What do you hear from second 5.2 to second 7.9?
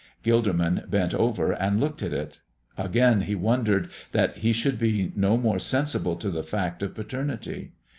more sensible to the fact of paternity.